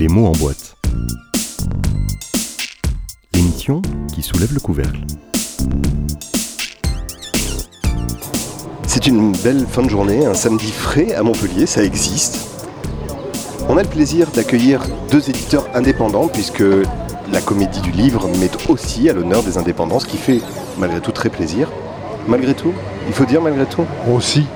[0.00, 0.76] Les mots en boîte.
[3.34, 3.82] L'émission
[4.14, 5.00] qui soulève le couvercle.
[8.86, 12.48] C'est une belle fin de journée, un samedi frais à Montpellier, ça existe.
[13.68, 14.80] On a le plaisir d'accueillir
[15.10, 16.64] deux éditeurs indépendants puisque
[17.30, 20.40] la comédie du livre met aussi à l'honneur des indépendants, ce qui fait
[20.78, 21.70] malgré tout très plaisir.
[22.26, 22.72] Malgré tout,
[23.06, 23.84] il faut dire malgré tout.
[24.10, 24.46] Aussi.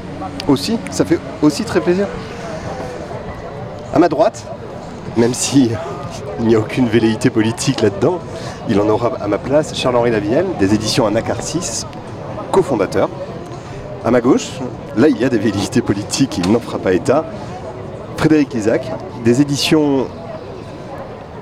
[0.49, 2.07] Aussi, ça fait aussi très plaisir.
[3.93, 4.47] À ma droite,
[5.17, 5.71] même si
[6.41, 8.19] il n'y a aucune velléité politique là-dedans,
[8.69, 11.85] il en aura à ma place Charles-Henri Lavielle, des éditions Anacarsis,
[12.51, 13.09] cofondateur.
[14.05, 14.51] À ma gauche,
[14.97, 17.25] là il y a des velléités politiques, il n'en fera pas état.
[18.17, 18.91] Frédéric Isaac,
[19.25, 20.07] des éditions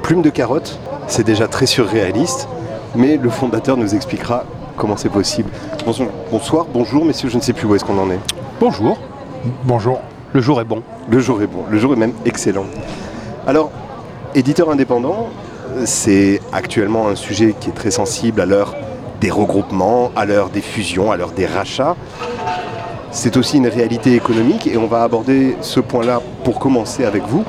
[0.03, 2.49] Plume de carotte, c'est déjà très surréaliste,
[2.97, 4.45] mais le fondateur nous expliquera
[4.77, 5.49] comment c'est possible.
[6.31, 8.19] Bonsoir, bonjour messieurs, je ne sais plus où est-ce qu'on en est.
[8.59, 8.99] Bonjour,
[9.65, 10.01] Bonjour.
[10.33, 10.83] le jour est bon.
[11.09, 12.65] Le jour est bon, le jour est même excellent.
[13.45, 13.73] Alors,
[14.37, 15.27] éditeur indépendant,
[15.85, 18.77] c'est actuellement un sujet qui est très sensible à l'heure
[19.21, 21.97] des regroupements, à l'heure des fusions, à l'heure des rachats.
[23.11, 27.45] C'est aussi une réalité économique et on va aborder ce point-là pour commencer avec vous.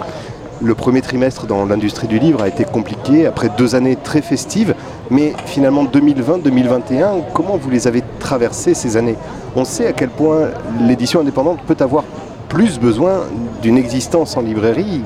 [0.64, 4.74] Le premier trimestre dans l'industrie du livre a été compliqué après deux années très festives,
[5.12, 9.18] mais finalement 2020-2021, comment vous les avez traversées ces années?
[9.56, 10.50] On sait à quel point
[10.82, 12.04] l'édition indépendante peut avoir
[12.50, 13.26] plus besoin
[13.62, 15.04] d'une existence en librairie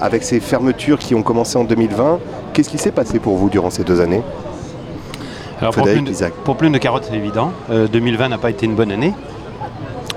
[0.00, 2.18] avec ces fermetures qui ont commencé en 2020.
[2.52, 4.22] Qu'est-ce qui s'est passé pour vous durant ces deux années?
[5.60, 6.12] Alors pour Plume, de,
[6.44, 7.52] pour Plume de carotte, c'est évident.
[7.70, 9.12] Euh, 2020 n'a pas été une bonne année.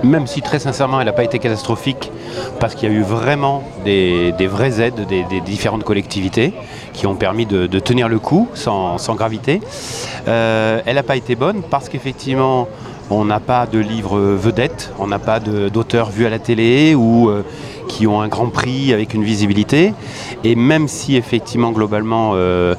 [0.04, 2.12] Même si très sincèrement, elle n'a pas été catastrophique,
[2.60, 6.54] parce qu'il y a eu vraiment des, des vraies aides des, des différentes collectivités
[6.92, 9.62] qui ont permis de, de tenir le coup sans, sans gravité.
[10.28, 12.68] Euh, elle n'a pas été bonne parce qu'effectivement,
[13.14, 17.30] on n'a pas de livres vedettes, on n'a pas d'auteurs vus à la télé ou
[17.30, 17.44] euh,
[17.88, 19.94] qui ont un grand prix avec une visibilité.
[20.44, 22.76] Et même si effectivement, globalement, euh,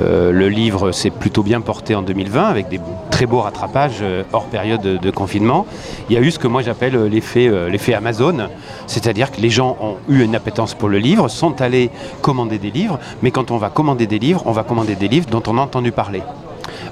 [0.00, 4.46] euh, le livre s'est plutôt bien porté en 2020 avec des très beaux rattrapages hors
[4.46, 5.66] période de, de confinement,
[6.08, 8.48] il y a eu ce que moi j'appelle l'effet Amazon,
[8.86, 11.90] c'est-à-dire que les gens ont eu une appétence pour le livre, sont allés
[12.20, 15.28] commander des livres, mais quand on va commander des livres, on va commander des livres
[15.30, 16.22] dont on a entendu parler.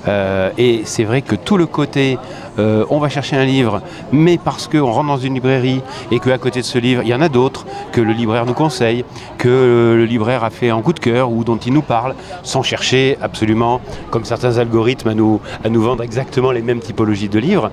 [0.08, 2.18] Euh, et c'est vrai que tout le côté,
[2.58, 6.38] euh, on va chercher un livre, mais parce qu'on rentre dans une librairie et qu'à
[6.38, 9.04] côté de ce livre, il y en a d'autres que le libraire nous conseille,
[9.38, 12.62] que le libraire a fait en coup de cœur ou dont il nous parle, sans
[12.62, 13.80] chercher absolument,
[14.10, 17.70] comme certains algorithmes, à nous, à nous vendre exactement les mêmes typologies de livres.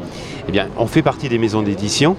[0.47, 2.15] Eh bien, on fait partie des maisons d'édition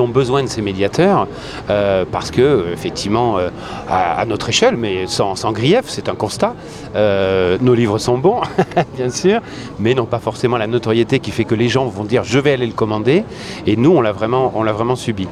[0.00, 1.26] ont besoin de ces médiateurs
[1.70, 3.48] euh, parce que effectivement euh,
[3.88, 6.54] à, notre échelle mais sans, sans grief c'est un constat
[6.96, 8.40] euh, nos livres sont bons
[8.96, 9.40] bien sûr
[9.78, 12.52] mais n'ont pas forcément la notoriété qui fait que les gens vont dire je vais
[12.52, 13.24] aller le commander
[13.66, 15.28] et nous on l'a vraiment on vraiment subi.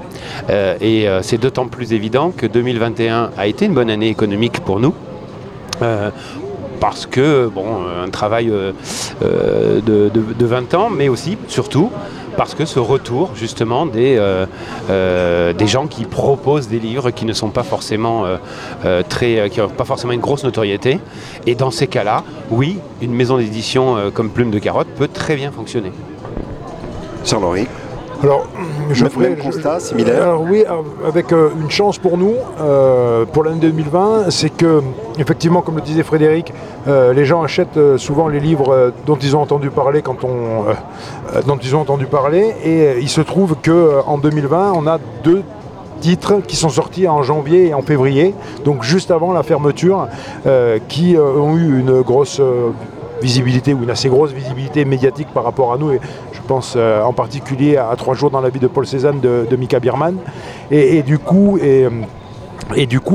[0.82, 4.94] Et c'est d'autant plus évident que 2021 a été une bonne année économique pour nous
[6.81, 8.53] parce que bon, un travail
[9.22, 11.91] de 20 ans, mais aussi, surtout,
[12.36, 14.46] parce que ce retour justement des, euh,
[14.91, 18.24] euh, des gens qui proposent des livres qui ne sont pas forcément
[18.84, 21.00] euh, très, qui n'ont pas forcément une grosse notoriété.
[21.46, 25.50] Et dans ces cas-là, oui, une maison d'édition comme Plume de Carotte peut très bien
[25.50, 25.92] fonctionner.
[27.24, 27.66] Charles-Henri,
[28.22, 28.44] Alors,
[28.91, 30.22] je Même- ferai- même je- constat, similaire.
[30.22, 34.82] Alors oui, euh, avec euh, une chance pour nous, euh, pour l'année 2020, c'est que,
[35.19, 36.53] effectivement, comme le disait Frédéric,
[36.86, 40.64] euh, les gens achètent souvent les livres dont ils ont entendu parler quand on,
[41.47, 45.42] dont ils ont entendu parler, et il se trouve que en 2020, on a deux
[46.00, 50.09] titres qui sont sortis en janvier et en février, donc juste avant la fermeture,
[50.88, 52.41] qui ont eu une grosse
[53.22, 55.92] visibilité ou une assez grosse visibilité médiatique par rapport à nous.
[55.92, 56.00] Et
[56.50, 59.78] pense euh, en particulier à Trois jours dans la vie de Paul Cézanne de, Mika
[59.78, 60.16] Biermann.
[60.72, 61.58] Et, du coup,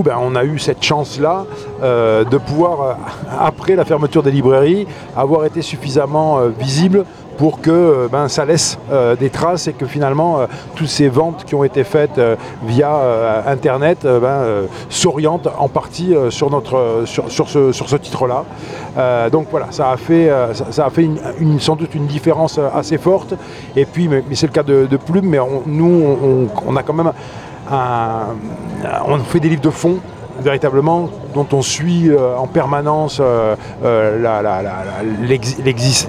[0.04, 1.46] ben, on a eu cette chance-là
[1.84, 2.94] euh, de pouvoir, euh,
[3.38, 4.88] après la fermeture des librairies,
[5.18, 7.04] avoir été suffisamment visible
[7.38, 11.10] pour que euh, ben, ça laisse euh, des traces et que finalement euh, toutes ces
[11.10, 12.20] ventes qui ont été faites
[12.64, 12.92] via
[13.48, 18.46] Internet ben, s'orientent en partie sur, notre, sur, sur ce, sur ce titre-là.
[19.30, 20.30] Donc voilà, ça a fait,
[20.72, 21.10] ça, a fait
[21.60, 23.34] sans doute une différence assez forte.
[23.76, 27.12] Et puis, mais, c'est le cas de, Plume, mais nous, on, on a quand même
[27.72, 28.28] un-
[29.08, 29.98] on fait des livres de fond
[30.40, 33.22] véritablement dont on suit en permanence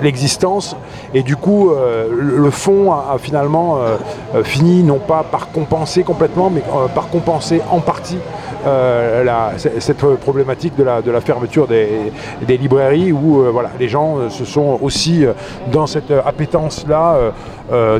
[0.00, 0.76] l'existence.
[1.12, 1.70] Et du coup,
[2.10, 3.78] le fond a, finalement
[4.44, 6.62] fini non pas par compenser complètement, mais
[6.94, 8.18] par compenser en partie
[9.78, 12.12] cette problématique de la, fermeture des,
[12.48, 13.44] librairies où
[13.78, 15.24] les gens se sont aussi
[15.72, 17.32] dans cette appétence-là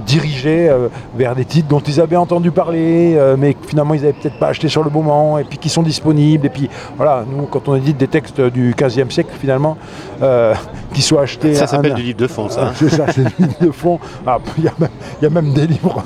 [0.07, 0.71] dirigés
[1.17, 4.69] vers des titres dont ils avaient entendu parler, mais finalement ils n'avaient peut-être pas acheté
[4.69, 6.47] sur le moment, et puis qui sont disponibles.
[6.47, 9.77] Et puis voilà, nous, quand on édite des textes du 15e siècle, finalement,
[10.23, 10.55] euh,
[10.93, 11.55] qui soient achetés.
[11.55, 12.73] Ça s'appelle du livre de fond, ça.
[12.75, 13.99] c'est ça, c'est du livre de fond.
[14.27, 16.03] Ah, il y, a même des livres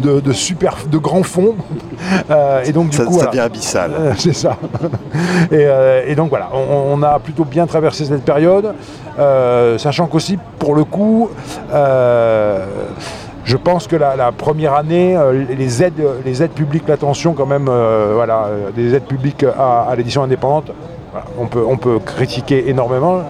[0.00, 1.54] de, de super, de grands fonds.
[2.30, 3.90] Euh, et donc, du coup, ça devient abyssal.
[3.92, 4.56] Euh, c'est ça.
[5.50, 8.74] et, donc voilà, on, a plutôt bien traversé cette période,
[9.78, 11.30] sachant qu'aussi, pour le coup,
[13.46, 17.68] je pense que la, première année, euh, les, aides, les aides publiques, l'attention quand même,
[17.68, 20.72] euh, voilà, euh, des aides publiques à, l'édition indépendante,
[21.38, 23.22] on, peut, on peut critiquer énormément,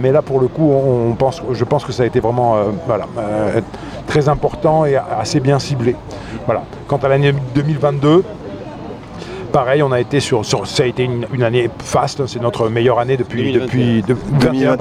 [0.00, 2.56] mais là pour le coup, on, pense, je pense que ça a été vraiment
[2.86, 3.06] voilà,
[4.06, 5.94] très important et assez bien ciblé.
[6.46, 6.62] Voilà.
[6.86, 8.24] Quant à l'année 2022,
[9.52, 12.98] pareil, on a été sur, ça a été une, année faste, hein, c'est notre meilleure
[12.98, 14.76] année depuis, depuis 2021,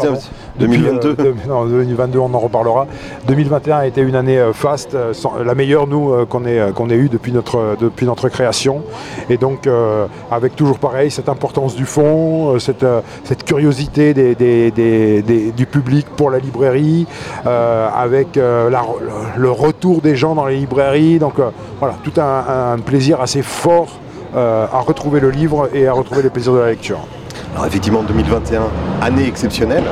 [0.59, 1.15] 2022.
[1.15, 2.87] 2022, on en reparlera.
[3.27, 5.13] 2021 a été une année euh, faste, euh,
[5.43, 8.83] la meilleure nous euh, qu'on ait, qu'on ait eu depuis notre, depuis notre création.
[9.29, 9.67] Et donc
[10.31, 12.85] avec toujours pareil cette importance du fond, cette,
[13.23, 17.05] cette curiosité du public pour la librairie,
[17.45, 21.19] avec le retour des gens dans les librairies.
[21.19, 21.35] Donc
[21.79, 26.29] voilà, tout un plaisir assez fort euh, à retrouver le livre et à retrouver les
[26.29, 26.99] plaisirs de la lecture.
[27.53, 28.63] Alors effectivement, 2021,
[29.01, 29.83] année exceptionnelle,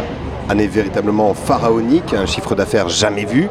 [0.49, 3.49] année véritablement pharaonique, un chiffre d'affaires jamais vu.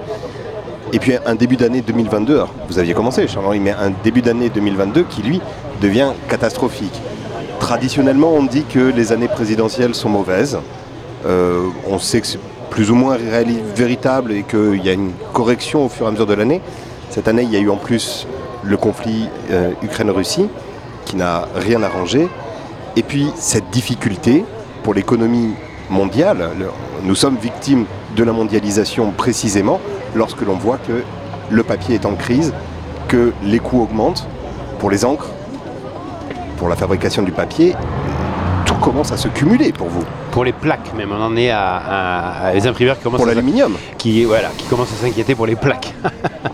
[0.92, 5.04] Et puis un début d'année 2022, vous aviez commencé Charles-Henri, mais un début d'année 2022
[5.04, 5.40] qui lui
[5.82, 7.00] devient catastrophique.
[7.60, 10.58] Traditionnellement, on dit que les années présidentielles sont mauvaises.
[11.26, 13.18] Euh, on sait que c'est plus ou moins
[13.74, 16.62] véritable et qu'il y a une correction au fur et à mesure de l'année.
[17.10, 18.26] Cette année, il y a eu en plus
[18.64, 20.48] le conflit euh, Ukraine-Russie
[21.08, 22.28] qui n'a rien arrangé.
[22.96, 24.44] Et puis cette difficulté
[24.82, 25.54] pour l'économie
[25.90, 26.50] mondiale,
[27.02, 29.80] nous sommes victimes de la mondialisation précisément
[30.14, 31.02] lorsque l'on voit que
[31.50, 32.52] le papier est en crise,
[33.08, 34.26] que les coûts augmentent
[34.78, 35.30] pour les encres,
[36.58, 37.74] pour la fabrication du papier,
[38.66, 40.04] tout commence à se cumuler pour vous.
[40.30, 44.24] Pour les plaques même, on en est à, les imprimeurs qui commencent pour l'aluminium, qui
[44.24, 45.94] voilà, qui commencent à s'inquiéter pour les plaques.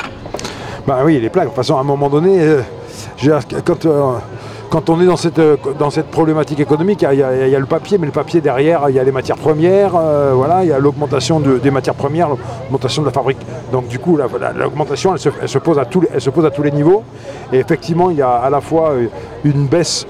[0.87, 1.47] bah oui, les plaques.
[1.47, 2.63] De toute façon, à un moment donné, euh,
[3.65, 4.19] quand euh,
[4.75, 5.57] quand on est dans cette, euh,
[6.11, 9.13] problématique économique, il y, a, le papier, mais le papier derrière, il y a les
[9.13, 13.39] matières premières, euh, voilà, il y a l'augmentation des matières premières, l'augmentation de la fabrique.
[13.71, 17.05] Donc du coup, l'augmentation, elle, se pose à tous les, niveaux.
[17.53, 19.07] Et effectivement, il y a à la fois euh,
[19.45, 20.09] une baisse.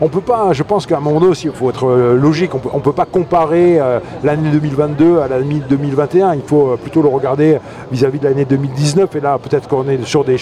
[0.00, 2.82] On peut pas, je pense qu'à un moment il faut être euh, logique, on ne
[2.82, 7.58] peut pas comparer euh, l'année 2022 à l'année 2021, il faut euh, plutôt le regarder
[7.90, 10.38] vis-à-vis de l'année 2019, et là peut-être qu'on est sur des,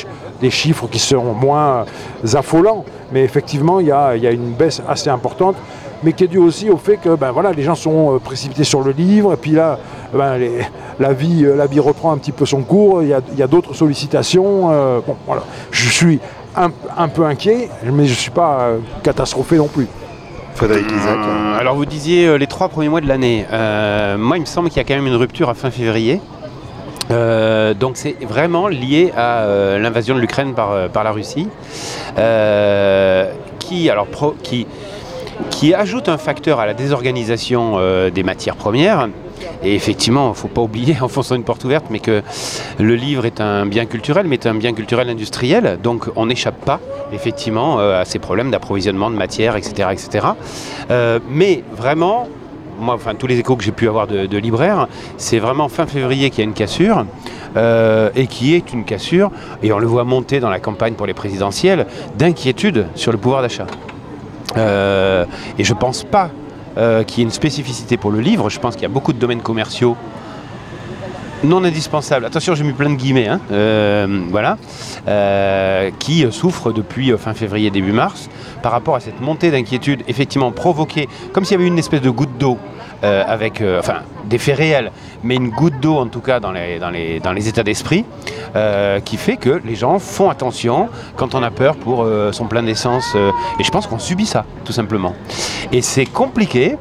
[0.50, 1.84] chiffres qui seront moins
[2.34, 5.56] affolants, mais effectivement il y a, une baisse assez importante
[6.04, 8.82] mais qui est due aussi au fait que ben, voilà, les gens sont précipités sur
[8.82, 9.78] le livre, et puis là,
[10.12, 10.38] ben,
[11.00, 14.68] la, vie, la vie reprend un petit peu son cours, il y a, d'autres sollicitations.
[15.06, 15.42] bon, voilà.
[15.70, 16.20] Je suis
[16.56, 19.88] un, peu inquiet, mais je ne suis pas euh, catastrophé non plus.
[20.54, 21.18] Frédéric Isaac.
[21.18, 23.44] Euh, alors vous disiez euh, les trois premiers mois de l'année.
[23.50, 26.20] moi, il me semble qu'il y a quand même une rupture à fin février.
[27.10, 29.46] donc c'est vraiment lié à
[29.78, 31.48] l'invasion de l'Ukraine par, par la Russie,
[33.58, 34.06] qui, alors,
[34.42, 34.66] qui,
[35.50, 37.78] qui ajoute un facteur à la désorganisation
[38.10, 39.08] des matières premières
[39.62, 42.22] et effectivement, il ne faut pas oublier, en fonçant une porte ouverte, mais que
[42.78, 45.78] le livre est un bien culturel, mais est un bien culturel industriel.
[45.82, 46.80] Donc on n'échappe pas,
[47.12, 49.88] effectivement, euh, à ces problèmes d'approvisionnement de matière, etc.
[49.92, 50.26] etc.
[50.90, 52.28] Euh, mais vraiment,
[52.78, 56.30] moi, enfin, tous les échos que j'ai pu avoir de, libraires, c'est vraiment fin février
[56.30, 57.06] qu'il y a une cassure.
[57.56, 59.30] Euh, et qui est une cassure,
[59.62, 61.86] et on le voit monter dans la campagne pour les présidentielles,
[62.18, 63.68] d'inquiétude sur le pouvoir d'achat.
[64.56, 66.30] Et je pense pas
[66.76, 68.50] euh, qui est une spécificité pour le livre.
[68.50, 69.96] Je pense qu'il y a beaucoup de domaines commerciaux
[71.44, 74.56] non indispensables, attention j'ai mis plein de guillemets, hein, euh, voilà,
[75.08, 78.28] euh, qui souffrent depuis fin février, début mars,
[78.62, 82.10] par rapport à cette montée d'inquiétude effectivement provoquée, comme s'il y avait une espèce de
[82.10, 82.58] goutte d'eau
[83.04, 84.90] euh, avec euh, enfin, des faits réels,
[85.22, 88.06] mais une goutte d'eau en tout cas dans les, dans les, états d'esprit,
[88.56, 92.62] euh, qui fait que les gens font attention quand on a peur pour son plein
[92.62, 93.14] d'essence.
[93.14, 95.14] et je pense qu'on subit ça, tout simplement.
[95.70, 96.76] Et c'est compliqué.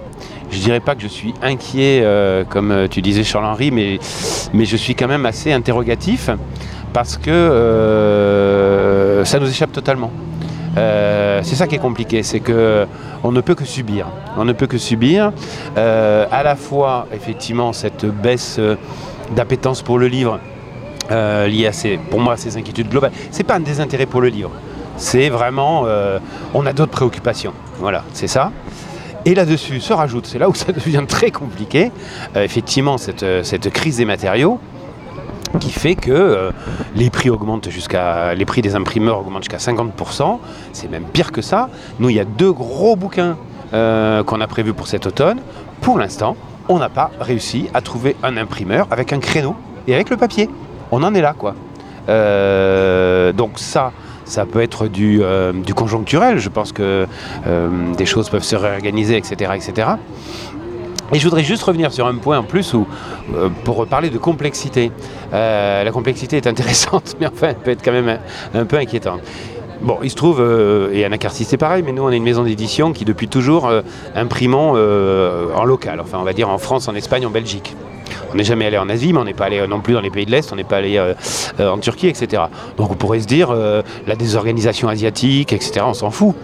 [0.54, 2.06] Je dirais pas que je suis inquiet,
[2.50, 4.00] comme tu disais Charles-Henri, mais,
[4.54, 6.30] mais je suis quand même assez interrogatif
[6.94, 7.32] parce que
[9.26, 10.12] ça nous échappe totalement.
[10.78, 12.88] Euh, c'est ça qui est compliqué, c'est que
[13.24, 14.08] on ne peut que subir.
[14.38, 15.32] On ne peut que subir
[15.78, 18.76] euh, à la fois effectivement cette baisse euh,
[19.36, 20.40] d'appétence pour le livre
[21.10, 23.12] liée à ces, pour moi, à ces inquiétudes globales.
[23.30, 24.50] C'est pas un désintérêt pour le livre.
[24.98, 25.86] C'est vraiment,
[26.54, 27.54] on a d'autres préoccupations.
[27.78, 28.52] Voilà, c'est ça.
[29.26, 31.92] Et là-dessus se rajoute, c'est là où ça devient très compliqué,
[32.36, 34.60] effectivement, cette, cette crise des matériaux
[35.60, 36.52] qui fait que euh,
[36.96, 40.40] les prix augmentent jusqu'à les prix des imprimeurs augmentent jusqu'à 50%.
[40.72, 41.70] C'est même pire que ça.
[42.00, 43.38] Nous, il y a deux gros bouquins
[43.74, 45.40] euh, qu'on a prévus pour cet automne.
[45.82, 46.36] Pour l'instant,
[46.70, 49.56] on n'a pas réussi à trouver un imprimeur avec un créneau
[49.88, 50.50] et avec le papier.
[50.92, 51.56] On en est là, quoi.
[52.10, 53.92] Euh, donc ça,
[54.26, 55.22] ça peut être du,
[55.66, 56.40] du, conjoncturel.
[56.40, 57.08] Je pense que
[57.98, 59.88] des choses peuvent se réorganiser, etc., etc.
[61.14, 62.88] Et je voudrais juste revenir sur un point en plus où,
[63.36, 64.92] euh, pour parler de complexité.
[65.32, 68.20] Euh, la complexité est intéressante, mais enfin, elle peut être quand même
[68.54, 69.20] un, peu inquiétante.
[69.82, 72.44] Bon, il se trouve, euh, et Anacarsis c'est pareil, mais nous on est une maison
[72.44, 73.70] d'édition qui depuis toujours
[74.16, 77.76] imprimons en local, enfin on va dire en France, en Espagne, en Belgique.
[78.32, 80.10] On n'est jamais allé en Asie, mais on n'est pas allé non plus dans les
[80.10, 81.02] pays de l'Est, on n'est pas allé
[81.60, 82.44] en Turquie, etc.
[82.78, 83.54] Donc on pourrait se dire,
[84.08, 86.36] la désorganisation asiatique, etc., on s'en fout.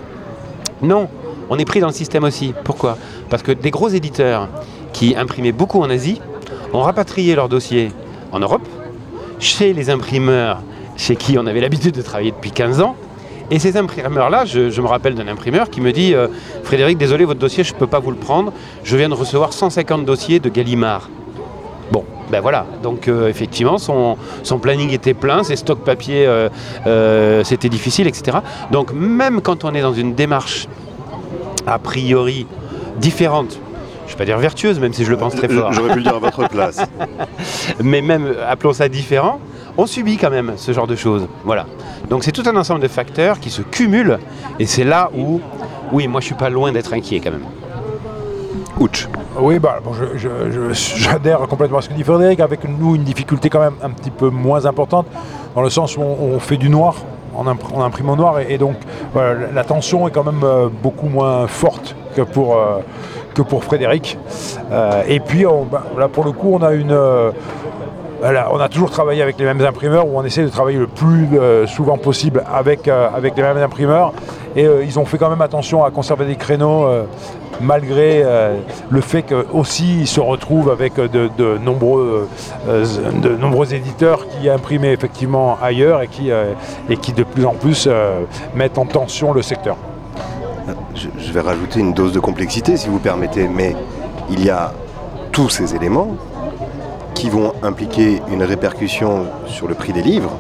[0.82, 1.10] Non,
[1.50, 2.54] on est pris dans le système aussi.
[2.64, 2.98] Pourquoi?
[3.30, 4.48] Parce que des gros éditeurs
[4.94, 6.22] qui imprimaient beaucoup en Asie
[6.74, 7.92] ont rapatrié leurs dossiers
[8.32, 8.68] en Europe,
[9.40, 10.62] chez les imprimeurs
[11.00, 12.96] chez qui on avait l'habitude de travailler depuis 15 ans.
[13.52, 16.28] Et ces imprimeurs-là, je, me rappelle d'un imprimeur qui me dit euh,
[16.64, 18.54] Frédéric, désolé, votre dossier, je ne peux pas vous le prendre.
[18.84, 21.10] Je viens de recevoir 150 dossiers de Gallimard.
[21.92, 22.66] Bon, ben voilà.
[22.84, 24.18] Donc euh, effectivement, son,
[24.62, 28.40] planning était plein, ses stocks papier, euh, c'était difficile, etc.
[28.72, 30.68] Donc même quand on est dans une démarche
[31.66, 32.46] a priori
[32.98, 33.60] différente.
[34.08, 35.72] Je ne vais pas dire vertueuse, même si je le pense très fort.
[35.72, 36.82] J'aurais pu le dire à votre place.
[37.84, 39.40] Mais même, appelons ça différent,
[39.78, 41.28] on subit quand même ce genre de choses.
[41.46, 41.68] Voilà.
[42.10, 44.18] Donc c'est tout un ensemble de facteurs qui se cumulent,
[44.60, 45.42] et c'est là où,
[45.92, 47.46] oui, moi je suis pas loin d'être inquiet quand même.
[48.80, 49.08] Ouch.
[49.38, 49.80] Oui, bah,
[50.72, 54.12] j'adhère complètement à ce que dit Frédéric, avec nous une difficulté quand même un petit
[54.12, 55.08] peu moins importante,
[55.56, 56.96] dans le sens où on fait du noir,
[57.36, 58.76] en, imprimant noir et, donc
[59.16, 62.80] la tension est quand même euh, beaucoup moins forte que pour, euh,
[63.34, 64.18] que pour Frédéric.
[64.72, 66.98] Euh, et puis bah, là pour le coup on a une
[68.22, 71.30] on a toujours travaillé avec les mêmes imprimeurs où on essaie de travailler le plus
[71.68, 74.12] souvent possible avec, avec les mêmes imprimeurs.
[74.58, 76.86] Et ils ont fait quand même attention à conserver des créneaux
[77.62, 78.58] malgré euh,
[78.90, 82.28] le fait qu'aussi ils se retrouvent avec de, nombreux,
[82.68, 82.86] euh,
[83.22, 86.54] de nombreux éditeurs qui imprimaient effectivement ailleurs et qui, euh,
[86.90, 87.88] et qui de plus en plus
[88.56, 89.78] mettent en tension le secteur.
[90.96, 93.76] Je, vais rajouter une dose de complexité si vous permettez, mais
[94.30, 94.74] il y a
[95.32, 96.16] tous ces éléments
[97.16, 100.38] qui vont impliquer une répercussion sur le prix des livres.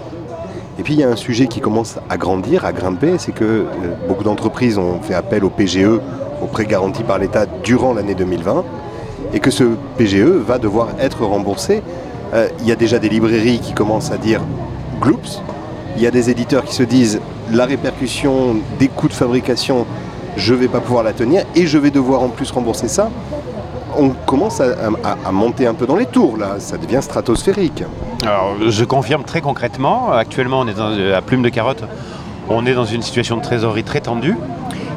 [0.77, 3.65] Et puis il y a un sujet qui commence à grandir, à grimper, c'est que
[4.07, 5.99] beaucoup d'entreprises ont fait appel au PGE
[6.41, 8.63] au prêt garanti par l'État durant l'année 2020
[9.33, 9.63] et que ce
[9.97, 11.81] PGE va devoir être remboursé.
[12.33, 14.41] Euh, il y a déjà des librairies qui commencent à dire
[15.01, 15.41] gloops.
[15.97, 17.19] Il y a des éditeurs qui se disent
[17.51, 19.85] la répercussion des coûts de fabrication,
[20.37, 23.09] je ne vais pas pouvoir la tenir et je vais devoir en plus rembourser ça.
[23.97, 27.83] On commence à, monter un peu dans les tours là, ça devient stratosphérique.
[28.21, 31.83] Alors je confirme très concrètement, actuellement on est dans, à plume de carotte,
[32.49, 34.37] on est dans une situation de trésorerie très tendue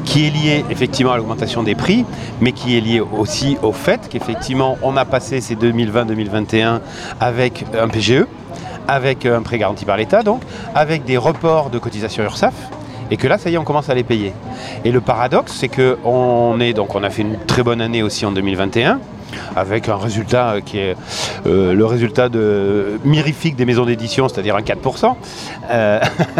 [0.05, 2.05] qui est lié effectivement à l'augmentation des prix,
[2.41, 6.79] mais qui est lié aussi au fait qu'effectivement on a passé ces 2020-2021
[7.19, 8.25] avec un PGE,
[8.87, 10.41] avec un prêt garanti par l'État, donc
[10.75, 12.53] avec des reports de cotisation URSAF,
[13.11, 14.33] et que là, ça y est, on commence à les payer.
[14.85, 18.25] Et le paradoxe, c'est qu'on est donc on a fait une très bonne année aussi
[18.25, 18.99] en 2021
[19.55, 20.95] avec un résultat euh, qui est
[21.45, 25.15] euh, le résultat de mirifique des maisons d'édition, c'est-à-dire un 4%.
[25.69, 25.99] Euh,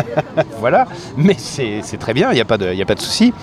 [0.60, 0.86] voilà,
[1.18, 3.34] mais c'est très bien, il n'y a pas de, a souci.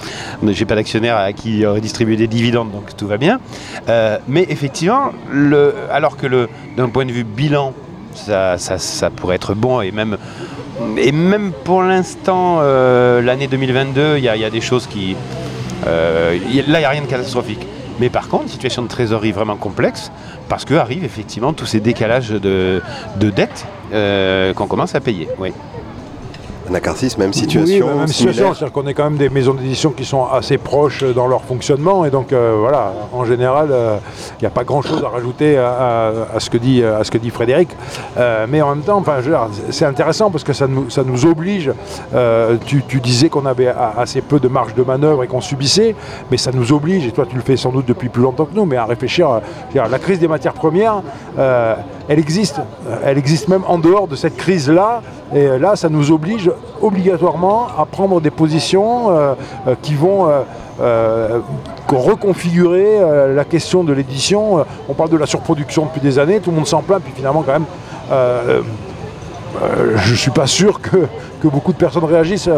[0.43, 3.41] Je n'ai pas d'actionnaire à qui redistribuer des dividendes, donc tout va bien.
[4.29, 5.12] mais effectivement,
[5.91, 7.75] alors que d'un point de vue bilan,
[8.15, 8.57] ça,
[9.15, 10.17] pourrait être bon et même
[10.96, 15.16] et même pour l'instant, l'année 2022, il y, a des choses qui.
[15.84, 17.66] là, il n'y a rien de catastrophique.
[18.00, 20.10] Mais par contre, situation de trésorerie vraiment complexe,
[20.49, 22.82] parce qu'arrivent effectivement tous ces décalages de,
[23.18, 25.28] dettes euh, qu'on commence à payer.
[25.38, 25.52] Oui.
[26.71, 27.87] Anacarsis, même situation.
[27.87, 31.03] Oui, même situation, c'est-à-dire qu'on est quand même des maisons d'édition qui sont assez proches
[31.03, 33.97] dans leur fonctionnement, et donc euh, voilà, en général, il euh,
[34.41, 37.71] n'y a pas grand-chose à rajouter à, ce que dit, à ce que dit Frédéric.
[38.17, 39.17] Euh, mais en même temps, enfin,
[39.71, 41.73] c'est intéressant parce que ça nous, ça nous oblige.
[42.67, 45.95] Tu, tu, disais qu'on avait assez peu de marge de manœuvre et qu'on subissait,
[46.31, 48.55] mais ça nous oblige, et toi tu le fais sans doute depuis plus longtemps que
[48.55, 49.41] nous, mais à réfléchir.
[49.75, 51.03] la crise des matières premières
[52.11, 52.61] elle existe.
[53.05, 55.00] Elle existe même en dehors de cette crise-là.
[55.33, 56.50] Et là, ça nous oblige
[56.83, 59.35] obligatoirement à prendre des positions euh,
[59.69, 60.29] euh, qui vont
[60.81, 61.38] euh,
[61.88, 62.99] reconfigurer
[63.33, 64.64] la question de l'édition.
[64.88, 67.43] On parle de la surproduction depuis des années, tout le monde s'en plaint, puis finalement
[67.43, 67.67] quand même
[70.05, 71.07] je ne suis pas sûr que,
[71.43, 72.49] que, beaucoup de personnes réagissent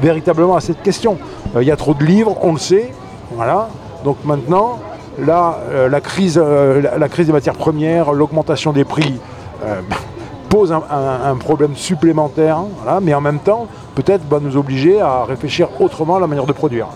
[0.00, 1.18] véritablement à cette question.
[1.60, 2.92] Il y a trop de livres, on le sait.
[3.32, 3.68] Voilà.
[4.04, 4.78] Donc maintenant,
[5.18, 9.18] Là, euh, la, crise, euh, la, crise des matières premières, l'augmentation des prix
[9.64, 9.80] euh,
[10.50, 12.58] pose un, problème supplémentaire,
[13.02, 16.52] mais en même temps, peut-être va nous obliger à réfléchir autrement à la manière de
[16.52, 16.86] produire.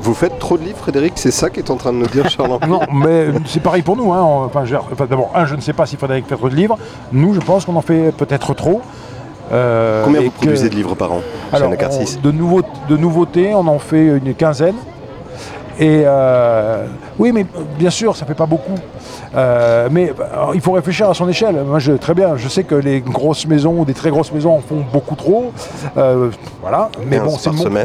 [0.00, 2.58] Vous faites trop de livres, Frédéric C'est ça qu'est en train de nous dire Charles
[2.68, 4.12] Non, mais c'est pareil pour nous.
[4.12, 4.22] Hein.
[4.22, 4.64] Enfin,
[5.08, 6.78] D'abord, un, je ne sais pas si Frédéric fait trop de livres.
[7.12, 8.80] Nous, je pense qu'on en fait peut-être trop.
[9.50, 11.20] Combien vous produisez de livres par an
[11.52, 14.76] Alors, de, nouveau, de nouveautés, on en fait une quinzaine.
[15.78, 16.86] Et euh,
[17.18, 17.44] oui, mais
[17.78, 18.74] bien sûr, ça ne fait pas beaucoup.
[19.34, 20.12] Euh, mais
[20.54, 21.56] il faut réfléchir à son échelle.
[21.66, 24.56] Moi, je, très bien, je sais que les grosses maisons ou des très grosses maisons
[24.56, 25.52] en font beaucoup trop.
[25.96, 26.90] Euh, voilà.
[27.06, 27.36] Mais bon,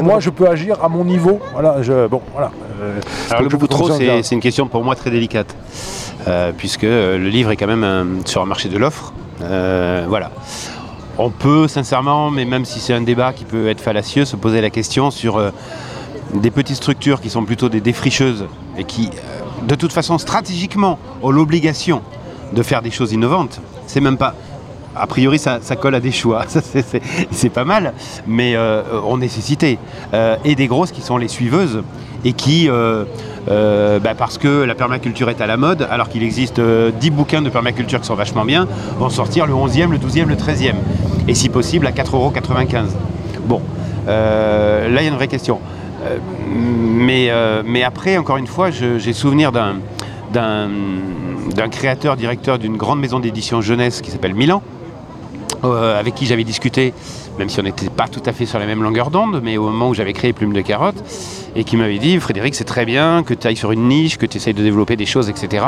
[0.02, 1.40] moi, je peux agir à mon niveau.
[1.52, 1.82] Voilà.
[1.82, 2.52] Je, bon, voilà.
[3.30, 5.54] Alors, le beaucoup trop, c'est une question pour moi très délicate,
[6.56, 9.12] puisque le livre est quand même sur un marché de l'offre.
[9.40, 10.30] voilà.
[11.18, 14.62] On peut, sincèrement, mais même si c'est un débat qui peut être fallacieux, se poser
[14.62, 15.38] la question sur
[16.34, 18.46] des petites structures qui sont plutôt des défricheuses
[18.76, 22.02] et qui, euh, de toute façon, stratégiquement, ont l'obligation
[22.52, 23.60] de faire des choses innovantes.
[23.86, 24.34] C'est même pas.
[24.96, 26.44] A priori, ça, colle à des choix,
[27.30, 27.94] c'est pas mal,
[28.26, 29.78] mais euh, on nécessitait.
[30.14, 31.82] Euh, et des grosses qui sont les suiveuses
[32.24, 37.10] et qui, bah, parce que la permaculture est à la mode, alors qu'il existe 10
[37.10, 38.66] bouquins de permaculture qui sont vachement bien,
[38.98, 40.74] vont sortir le 11e, le 12e, le 13e.
[41.28, 42.88] Et si possible, à 4,95€.
[43.46, 43.62] Bon,
[44.06, 45.60] là, il y a une vraie question.
[46.02, 49.76] Euh, mais, euh, mais après, encore une fois, j'ai souvenir d'un
[50.32, 54.62] d'un créateur, directeur d'une grande maison d'édition jeunesse qui s'appelle Milan,
[55.64, 56.94] euh, avec qui j'avais discuté,
[57.38, 59.64] même si on n'était pas tout à fait sur la même longueur d'onde, mais au
[59.64, 61.02] moment où j'avais créé Plume de Carotte,
[61.56, 64.26] et qui m'avait dit, Frédéric, c'est très bien que tu ailles sur une niche, que
[64.26, 65.64] tu essayes de développer des choses, etc.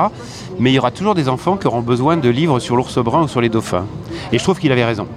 [0.59, 3.25] Mais il y aura toujours des enfants qui auront besoin de livres sur l'ours brun
[3.25, 3.87] ou sur les dauphins.
[4.33, 5.09] Et je trouve qu'il avait raison.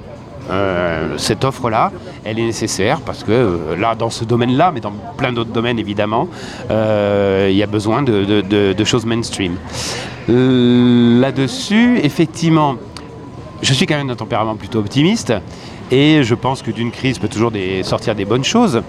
[0.50, 1.92] Euh, cette offre-là,
[2.24, 5.80] elle est nécessaire parce que euh, là, dans ce domaine-là, mais dans plein d'autres domaines
[5.80, 6.28] évidemment,
[6.70, 9.56] euh, il y a besoin de, choses mainstream.
[10.28, 12.76] Là-dessus, effectivement,
[13.62, 15.34] je suis quand même d'un tempérament plutôt optimiste
[15.92, 17.52] et je pense que d'une crise peut toujours
[17.84, 18.82] sortir des bonnes choses.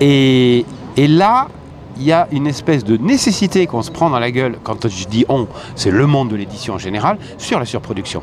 [0.00, 0.64] Et,
[0.96, 1.48] et là,
[1.96, 5.06] il y a une espèce de nécessité qu'on se prend dans la gueule, quand je
[5.06, 8.22] dis on, c'est le monde de l'édition en général, sur la surproduction.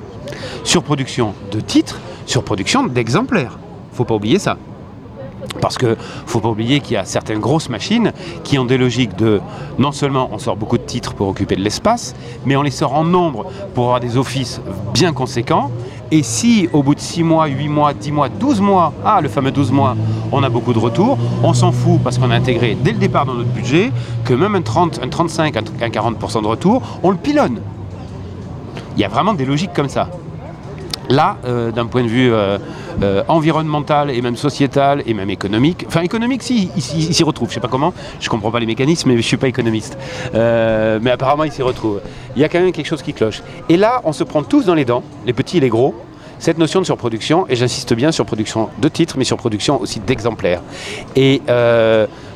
[0.63, 3.57] Surproduction de titres, surproduction d'exemplaires.
[3.91, 4.57] Faut pas oublier ça.
[5.61, 8.13] Parce que faut pas oublier qu'il y a certaines grosses machines
[8.43, 9.41] qui ont des logiques de
[9.79, 12.15] non seulement on sort beaucoup de titres pour occuper de l'espace,
[12.45, 14.61] mais on les sort en nombre pour avoir des offices
[14.93, 15.71] bien conséquents.
[16.11, 19.29] Et si au bout de 6 mois, 8 mois, 10 mois, 12 mois, ah le
[19.29, 19.95] fameux 12 mois,
[20.31, 23.25] on a beaucoup de retours, on s'en fout parce qu'on a intégré dès le départ
[23.25, 23.91] dans notre budget
[24.23, 27.59] que même un 30, un 35, un 40% de retour, on le pilonne.
[28.95, 30.09] Il y a vraiment des logiques comme ça.
[31.09, 32.59] Là, euh, d'un point de vue euh,
[33.01, 37.49] euh, environnemental et même sociétal et même économique, enfin économique, si, il, s'y retrouve.
[37.49, 39.97] Je sais pas comment, je comprends pas les mécanismes, mais je suis pas économiste.
[40.33, 42.01] mais apparemment, il s'y retrouve.
[42.35, 43.41] Il y a quand même quelque chose qui cloche.
[43.69, 45.95] Et là, on se prend tous dans les dents, les petits et les gros,
[46.37, 49.99] cette notion de surproduction, et j'insiste bien sur production de titres, mais sur production aussi
[49.99, 50.61] d'exemplaires.
[51.15, 51.41] Et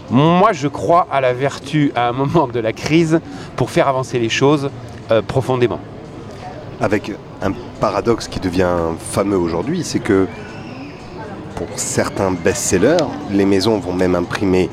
[0.09, 3.21] moi, je crois à la vertu à un moment de la crise
[3.55, 4.71] pour faire avancer les choses
[5.27, 5.79] profondément
[6.81, 10.27] avec un paradoxe qui devient fameux aujourd'hui, c'est que
[11.55, 14.69] pour certains best-sellers, les maisons vont même imprimer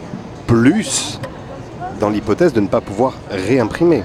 [0.46, 1.20] plus
[2.00, 4.02] dans l'hypothèse de ne pas pouvoir réimprimer.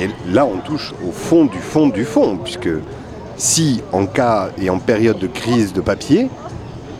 [0.00, 2.70] Et là, on touche au fond du fond du fond, puisque
[3.36, 6.28] si en cas et en période de crise de papier,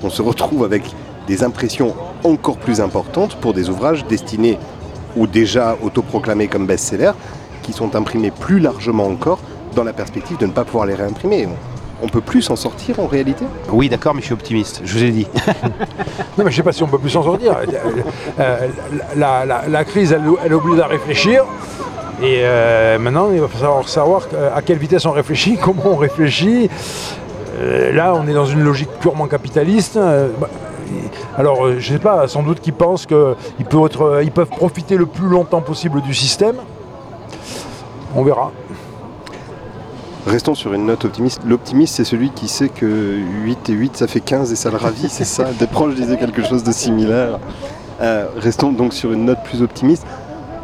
[0.02, 0.82] on se retrouve avec
[1.26, 4.58] des impressions encore plus importantes pour des ouvrages destinés
[5.16, 7.12] ou déjà autoproclamés comme best-sellers,
[7.68, 9.40] qui sont imprimés plus largement encore
[9.76, 11.46] dans la perspective de ne pas pouvoir les réimprimer.
[12.02, 15.04] On peut plus s'en sortir en réalité Oui, d'accord, mais je suis optimiste, je vous
[15.04, 15.26] ai dit.
[16.38, 17.58] non, mais je ne sais pas si on peut plus s'en sortir.
[18.40, 18.68] Euh,
[19.16, 21.44] la, crise, elle, oblige à réfléchir.
[22.22, 24.22] Et euh, maintenant, il va falloir savoir
[24.56, 26.70] à quelle vitesse on réfléchit, comment on réfléchit.
[27.58, 29.98] Euh, là, on est dans une logique purement capitaliste.
[30.40, 30.48] Bah,
[31.36, 35.04] alors, je ne sais pas, sans doute qu'ils pensent qu'ils peuvent, ils peuvent profiter le
[35.04, 36.56] plus longtemps possible du système.
[38.14, 38.52] On verra.
[40.26, 41.40] Restons sur une note optimiste.
[41.46, 42.86] L'optimiste, c'est celui qui sait que
[43.44, 45.44] 8 et 8, ça fait 15 et ça le ravit, c'est ça.
[45.58, 47.38] Des proches disaient quelque chose de similaire.
[48.00, 50.06] Euh, restons donc sur une note plus optimiste.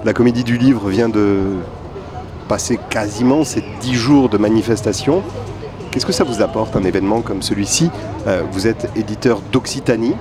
[0.04, 1.38] La comédie du livre vient de
[2.48, 5.22] passer quasiment ces dix jours de manifestation.
[5.90, 7.90] Qu'est-ce que ça vous apporte un événement comme celui-ci?
[8.26, 10.14] Euh, Vous êtes éditeur d'Occitanie.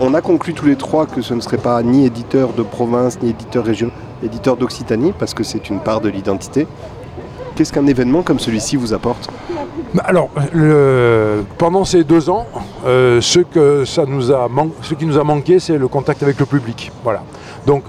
[0.00, 3.18] On a conclu tous les trois que ce ne serait pas ni éditeur de province,
[3.22, 3.91] ni éditeur régional,
[4.22, 6.66] éditeur d'Occitanie, parce que c'est une part de l'identité.
[7.54, 9.28] Qu'est-ce qu'un événement comme celui-ci vous apporte?
[9.94, 12.46] Bah, Alors, le- pendant ces deux ans,
[12.86, 16.22] euh, ce, que ça nous a man- ce qui nous a manqué, c'est le contact
[16.22, 16.90] avec le public.
[17.04, 17.22] Voilà.
[17.66, 17.82] Donc,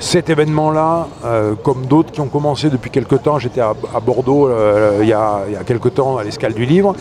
[0.00, 4.48] cet événement-là, euh, comme d'autres qui ont commencé depuis quelques temps, j'étais à, à Bordeaux
[4.48, 6.96] euh, il y, a, y a quelques temps à l'escale du livre,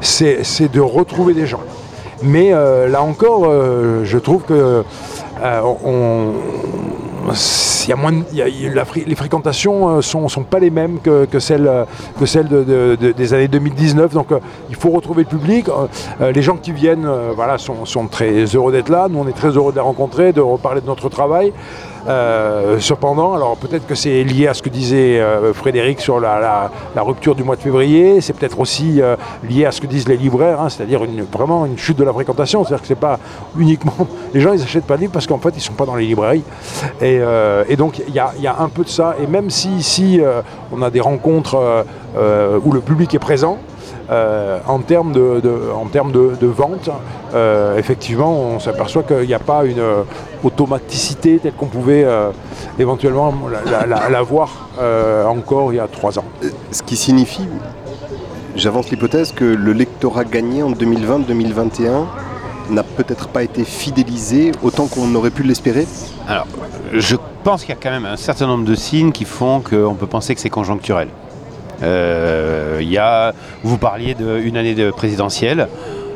[0.00, 1.60] c'est de retrouver des gens.
[2.24, 3.50] Mais là encore,
[4.04, 4.82] je trouve que
[5.84, 6.32] on,
[7.88, 8.12] y a moins
[9.06, 11.84] les fréquentations euh, sont, sont pas les mêmes que, celles, euh,
[12.18, 14.12] que celles de- de- de- des années 2019.
[14.12, 14.38] Donc euh,
[14.70, 15.66] il faut retrouver le public.
[16.20, 19.08] Les gens qui viennent voilà, sont, sont très heureux d'être là.
[19.10, 21.52] Nous, on est très heureux de les rencontrer, de reparler de notre travail.
[22.08, 26.70] Euh, cependant, alors peut-être que c'est lié à ce que disait euh, Frédéric sur la,
[26.96, 28.20] rupture du mois de février.
[28.20, 29.16] C'est peut-être aussi euh,
[29.48, 32.64] lié à ce que disent les libraires, hein, c'est-à-dire vraiment une chute de la fréquentation.
[32.64, 33.18] C'est-à-dire que c'est pas
[33.56, 35.96] uniquement les gens, ils n'achètent pas de livres parce qu'en fait, ils sont pas dans
[35.96, 36.44] les librairies.
[37.00, 37.20] Et,
[37.76, 39.16] donc il y a, un peu de ça.
[39.22, 41.84] Et même si ici euh, on a des rencontres
[42.64, 43.58] où le public est présent.
[44.10, 46.90] Euh, en termes de, de- en termes de, de vente,
[47.34, 50.02] euh, effectivement, on s'aperçoit qu'il n'y a pas une euh,
[50.44, 52.30] automaticité telle qu'on pouvait euh,
[52.78, 56.24] éventuellement la, la- la- la voir euh, encore il y a trois ans.
[56.72, 57.46] Ce qui signifie,
[58.56, 62.04] j'avance l'hypothèse, que le lectorat gagné en 2020-2021
[62.70, 65.86] n'a peut-être pas été fidélisé autant qu'on aurait pu l'espérer
[66.28, 66.46] Alors,
[66.92, 69.94] je pense qu'il y a quand même un certain nombre de signes qui font qu'on
[69.94, 71.08] peut penser que c'est conjoncturel.
[71.82, 75.68] Euh, y a, vous parliez d'une année de présidentielle,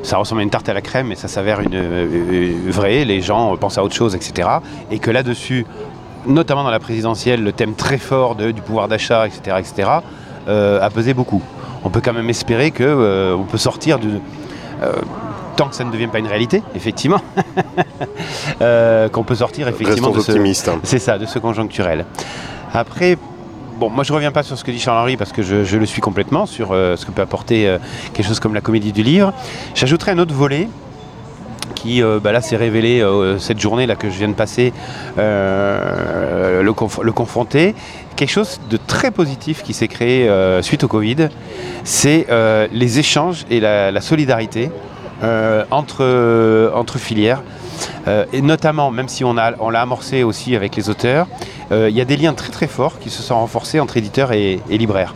[0.03, 3.21] ça ressemble à une tarte à la crème, mais ça s'avère une, euh, vraie, les
[3.21, 4.49] gens pensent à autre chose, etc.
[4.91, 5.67] Et que là-dessus,
[6.27, 9.89] notamment dans la présidentielle, le thème très fort de- du pouvoir d'achat, etc., etc.,
[10.49, 11.43] euh, a pesé beaucoup.
[11.85, 14.09] On peut quand même espérer qu'on peut sortir de...
[14.83, 14.93] euh,
[15.57, 17.21] tant que ça ne devient pas une réalité, effectivement,
[18.61, 20.69] euh, qu'on peut sortir effectivement Restons de ce, optimistes.
[20.69, 20.79] hein.
[20.83, 22.05] c'est ça, de ce conjoncturel.
[22.75, 23.17] Après,
[23.79, 26.01] bon, moi je reviens pas sur ce que dit Charles-Henri parce que je, le suis
[26.01, 27.79] complètement sur euh, ce que peut apporter euh,
[28.13, 29.33] quelque chose comme la comédie du livre.
[29.75, 30.69] J'ajouterai un autre volet
[31.75, 33.05] qui euh, bah là s'est révélé
[33.39, 34.73] cette journée là que je viens de passer
[35.17, 37.75] le, conf- le confronter
[38.17, 40.31] quelque chose de très positif qui s'est créé
[40.63, 41.29] suite au Covid
[41.85, 42.27] c'est
[42.73, 44.71] les échanges et la, solidarité
[45.71, 47.43] entre, entre filières
[48.33, 51.27] et notamment, même si on, on l'a amorcé aussi avec les auteurs,
[51.71, 54.61] il y a des liens très très forts qui se sont renforcés entre éditeurs et,
[54.69, 55.15] libraires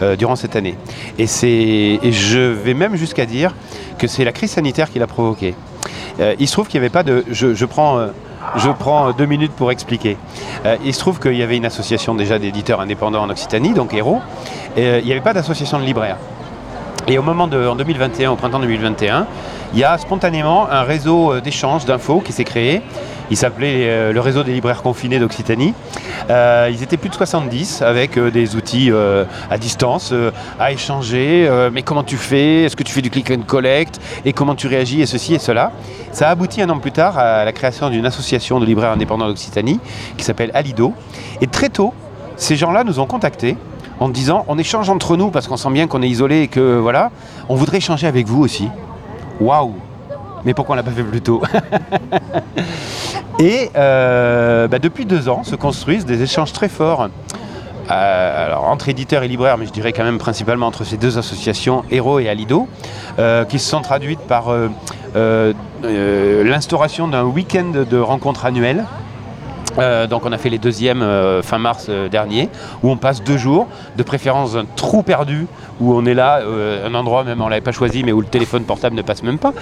[0.00, 0.76] euh, durant cette année.
[1.18, 3.54] Et, et je vais même jusqu'à dire
[3.98, 5.54] que c'est la crise sanitaire qui l'a provoqué.
[6.20, 7.24] Euh, il se trouve qu'il n'y avait pas de...
[7.30, 7.98] Je, prends...
[7.98, 8.08] euh,
[8.56, 10.16] je prends deux minutes pour expliquer.
[10.66, 13.94] Euh, il se trouve qu'il y avait une association déjà d'éditeurs indépendants en Occitanie, donc
[13.94, 14.20] Héros.
[14.76, 16.18] Et, euh, il n'y avait pas d'association de libraires.
[17.08, 19.26] Et au moment de, en 2021, au printemps 2021,
[19.72, 22.82] il y a spontanément un réseau euh, d'échanges, d'infos qui s'est créé.
[23.32, 25.72] Il s'appelait euh, le réseau des libraires confinés d'Occitanie.
[26.28, 28.90] Euh, ils étaient plus de 70 avec euh, des outils
[29.50, 30.12] à distance
[30.60, 31.48] à échanger.
[31.72, 32.64] mais comment tu fais?
[32.64, 33.98] Est-ce que tu fais du click and collect?
[34.26, 35.00] Et comment tu réagis?
[35.00, 35.72] Et ceci et cela.
[36.12, 39.28] Ça a abouti un an plus tard à la création d'une association de libraires indépendants
[39.28, 39.80] d'Occitanie
[40.18, 40.92] qui s'appelle Alido.
[41.40, 41.94] Et très tôt,
[42.36, 43.56] ces gens-là nous ont contactés
[43.98, 46.76] en disant on échange entre nous parce qu'on sent bien qu'on est isolé et que
[46.76, 47.10] voilà,
[47.48, 48.68] on voudrait échanger avec vous aussi.
[49.40, 49.72] Waouh
[50.44, 51.40] Mais pourquoi on l'a pas fait plus tôt?
[53.42, 57.08] Et euh, bah, depuis deux ans se construisent des échanges très forts.
[57.90, 61.82] euh, entre éditeurs et libraires, mais je dirais quand même principalement entre ces deux associations,
[61.90, 62.68] Hero et Alido,
[63.18, 64.54] euh, qui se sont traduites par
[65.82, 68.84] l'instauration d'un week-end de rencontres annuelles
[69.78, 72.48] euh, donc on a fait les deuxièmes euh, fin mars euh, dernier,
[72.82, 75.46] où on passe deux jours, de préférence un trou perdu,
[75.80, 78.26] où on est là, euh, un endroit même on l'avait pas choisi, mais où le
[78.26, 79.52] téléphone portable ne passe même pas,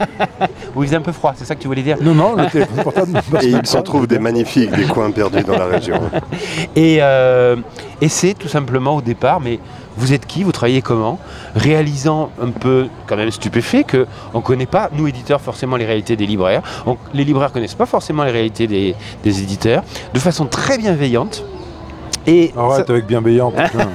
[0.74, 1.96] où il faisait un peu froid, c'est ça que tu voulais dire?
[2.00, 3.82] Non, non, le téléphone portable ne passe Et même il s'en pas.
[3.82, 6.00] trouve des magnifiques, des coins perdus dans la région.
[6.76, 7.56] Et, euh,
[8.00, 9.58] et c'est tout simplement au départ, mais
[9.96, 11.18] vous êtes qui Vous travaillez comment?
[11.54, 15.84] Réalisant un peu, quand même stupéfait, que on ne connaît pas, nous éditeurs, forcément les
[15.86, 16.62] réalités des libraires.
[16.86, 20.78] On- les libraires ne connaissent pas forcément les réalités des, des éditeurs, de façon très
[20.78, 21.44] bienveillante.
[22.26, 23.50] Et Arrête ça, avec bienveillant.
[23.50, 23.88] putain.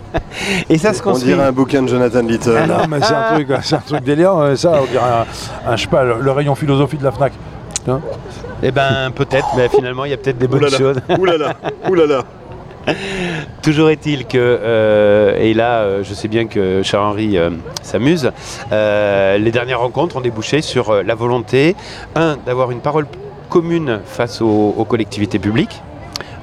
[0.70, 1.32] et ça se On construit.
[1.32, 2.56] dirait un bouquin de Jonathan Little.
[2.56, 4.42] Ah non, mais c'est un truc, c'est un truc délirant.
[4.42, 7.10] euh, Ça, on dirait un, un- je sais pas, le, le rayon philosophie de la
[7.10, 7.32] Fnac.
[7.88, 8.00] Hein?
[8.62, 10.96] Eh ben peut-être, mais finalement il y a peut-être des bonnes choses.
[11.18, 11.54] oulala,
[11.90, 12.22] oulala.
[13.62, 17.50] Toujours est-il que, euh, et là euh, je sais bien que Charles-Henri euh,
[17.82, 18.32] s'amuse,
[18.70, 21.76] les dernières rencontres ont débouché sur la volonté,
[22.14, 23.06] un, d'avoir une parole
[23.48, 25.82] commune face aux collectivités publiques,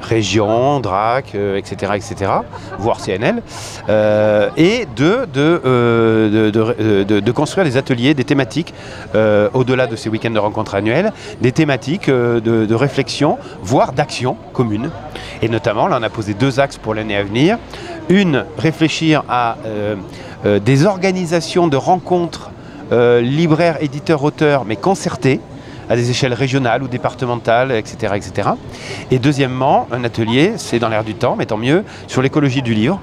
[0.01, 2.31] région, DRAC, etc., etc.,
[2.77, 3.41] voire CNL,
[3.89, 8.73] euh, et euh, de, de- construire des ateliers, des thématiques,
[9.15, 11.11] euh, au-delà de ces week-ends de rencontres annuelles,
[11.41, 14.89] des thématiques euh, de, réflexion, voire d'action commune.
[15.41, 17.57] Et notamment, là, on a posé deux axes pour l'année à venir.
[18.09, 19.95] Une, réfléchir à euh,
[20.45, 22.51] euh, des organisations de rencontres
[22.91, 25.39] euh, libraires, éditeurs, auteurs, mais concertées
[25.91, 28.13] à des échelles régionales ou départementales, etc.
[28.15, 28.49] etc.
[29.11, 32.73] Et deuxièmement, un atelier, c'est dans l'air du temps, mais tant mieux, sur l'écologie du
[32.73, 32.99] livre,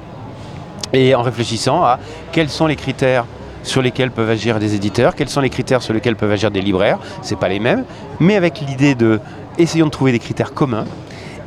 [0.94, 1.98] et en réfléchissant à
[2.32, 3.26] quels sont les critères
[3.62, 6.62] sur lesquels peuvent agir des éditeurs, quels sont les critères sur lesquels peuvent agir des
[6.62, 7.84] libraires, c'est pas les mêmes,
[8.20, 9.20] mais avec l'idée de
[9.58, 10.86] essayons de trouver des critères communs.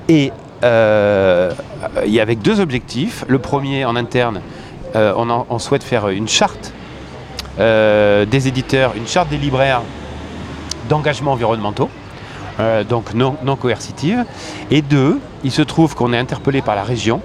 [0.07, 0.31] Et
[0.63, 1.51] euh,
[2.19, 3.25] avec deux objectifs.
[3.27, 4.41] Le premier en interne,
[4.95, 6.71] euh, on souhaite faire une charte
[7.59, 9.81] euh, des éditeurs, une charte des libraires
[10.91, 11.89] d'engagement environnementaux,
[12.59, 14.25] euh, donc non, non coercitive.
[14.69, 17.21] Et deux, il se trouve qu'on est interpellé par la région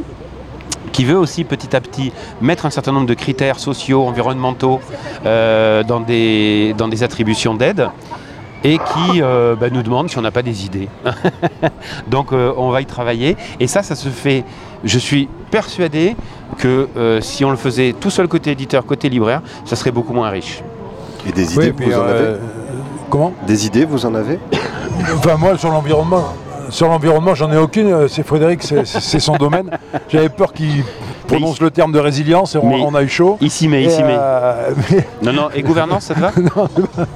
[0.93, 4.81] qui veut aussi petit à petit mettre un certain nombre de critères sociaux, environnementaux
[5.27, 7.89] euh, dans, des, dans des attributions d'aide
[8.65, 10.89] et qui euh, bah, nous demande si on n'a pas des idées.
[12.09, 14.45] Donc euh, on va y travailler et ça, ça se fait,
[14.85, 16.17] je suis persuadé
[16.57, 20.15] que euh, si on le faisait tout seul côté éditeur, côté libraire, ça serait beaucoup
[20.15, 20.63] moins riche.
[21.29, 22.41] Et des idées, Oui, et puis, vous en euh, avez?
[23.11, 24.39] Comment Des idées, vous en avez
[25.15, 26.25] Enfin, moi, sur l'environnement,
[26.71, 27.87] sur l'environnement, j'en ai aucune.
[27.93, 29.71] euh, C'est Frédéric, c'est- son domaine.
[30.09, 30.83] J'avais peur qu'il
[31.29, 33.37] prononce le terme de résilience et on, Mais- on a eu chaud.
[33.41, 34.17] Ici mais, Et, ici mais.
[34.19, 36.33] euh, mais- Non, non, et gouvernance, ça te va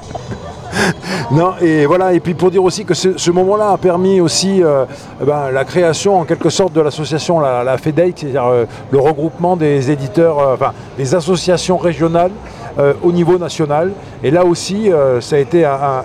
[1.31, 4.63] Non, et voilà, et puis pour dire aussi que ce, ce moment-là a permis aussi
[4.63, 4.85] euh,
[5.21, 8.99] eh ben, la création en quelque sorte de l'association, la, la FEDEIC, c'est-à-dire euh, le
[8.99, 12.31] regroupement des éditeurs, euh, enfin des associations régionales
[12.79, 13.91] euh, au niveau national.
[14.23, 16.03] Et là aussi, euh, ça a été un-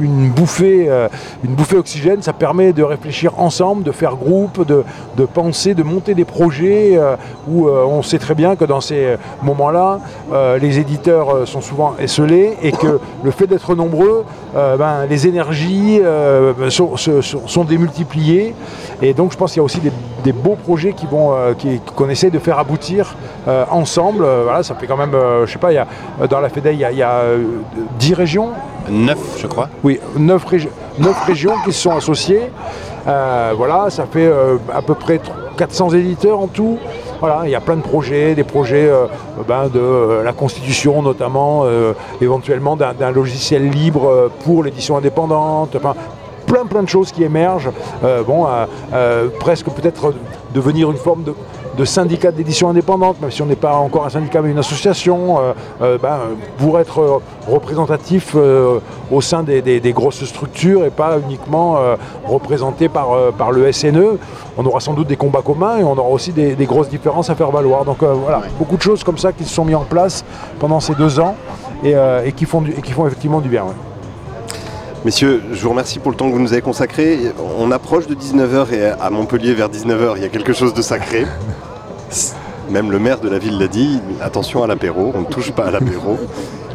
[0.00, 1.08] une, bouffée, euh,
[1.44, 2.22] une bouffée oxygène.
[2.22, 4.84] Ça permet de réfléchir ensemble, de faire groupe, de,
[5.16, 7.16] de penser, de monter des projets euh,
[7.48, 10.00] où euh, on sait très bien que dans ces moments-là,
[10.32, 14.24] euh, les éditeurs euh, sont souvent esselés et que le fait d'être nombreux,
[14.56, 18.54] euh, ben, les énergies euh, sont, démultipliées.
[19.02, 19.80] Et donc je pense qu'il y a aussi
[20.24, 24.24] des, beaux projets qui vont, euh, qui- qu'on essaie de faire aboutir euh, ensemble.
[24.24, 25.86] Euh, voilà, ça fait quand même, euh, je sais pas, il y a,
[26.20, 27.44] euh, dans la FEDEI, il y a, y a, euh,
[27.98, 28.50] 10 régions,
[28.88, 29.68] Neuf, je crois.
[29.84, 30.44] oui, 9,
[31.26, 32.42] régions qui se sont associées.
[33.06, 35.20] Euh, voilà, ça fait euh, à peu près
[35.56, 36.78] 400 éditeurs en tout.
[37.20, 39.06] Voilà, il y a plein de projets, des projets euh,
[39.46, 45.76] ben, de euh, la constitution notamment, euh, éventuellement d'un logiciel libre euh, pour l'édition indépendante.
[45.76, 45.94] Enfin,
[46.46, 47.70] plein plein de choses qui émergent.
[48.04, 50.12] Euh, bon, euh, euh, presque peut-être
[50.52, 51.34] devenir une forme de,
[51.76, 55.38] de syndicat d'édition indépendante, même si on n'est pas encore un syndicat mais une association,
[55.40, 56.18] euh, euh, ben,
[56.58, 58.34] pour être euh, représentatif
[59.10, 61.76] au sein des, des- des grosses structures et pas uniquement
[62.26, 63.08] représenté par,
[63.38, 64.18] par le SNE.
[64.58, 67.30] On aura sans doute des combats communs et on aura aussi des, des grosses différences
[67.30, 67.84] à faire valoir.
[67.84, 70.24] Donc voilà, beaucoup de choses comme ça qui se sont mis en place
[70.60, 71.34] pendant ces deux ans
[71.84, 73.64] et, et qui, font du- et qui font effectivement du bien.
[73.64, 73.91] ouais.
[75.04, 77.18] Messieurs, je vous remercie pour le temps que vous nous avez consacré.
[77.58, 80.80] On approche de 19h et à Montpellier vers 19h, il y a quelque chose de
[80.80, 81.26] sacré.
[82.70, 85.64] Même le maire de la ville l'a dit, attention à l'apéro, on ne touche pas
[85.64, 86.18] à l'apéro.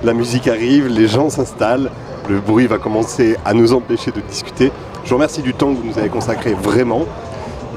[0.03, 1.89] La musique arrive, les gens s'installent,
[2.27, 4.73] le bruit va commencer à nous empêcher de discuter.
[5.05, 7.05] Je vous remercie du temps que vous nous avez consacré vraiment,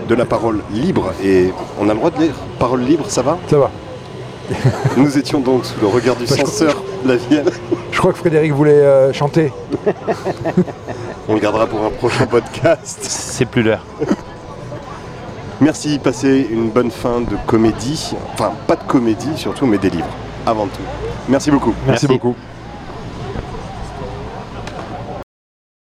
[0.08, 1.12] de la parole libre.
[1.22, 3.38] Et on a le droit de lire parole libre, ça va?
[3.48, 3.70] Ça va.
[4.96, 7.50] Nous étions donc sous le regard du censeur la Vienne.
[7.92, 9.52] Je crois que Frédéric voulait euh, chanter.
[11.28, 12.98] On le gardera pour un prochain podcast.
[13.02, 13.84] C'est plus l'heure.
[15.60, 18.12] Merci, passez une bonne fin de comédie.
[18.32, 20.08] Enfin, pas de comédie surtout, mais des livres,
[20.46, 20.82] avant tout.
[21.28, 21.74] Merci beaucoup.
[21.86, 22.06] Merci Merci.
[22.08, 22.34] beaucoup.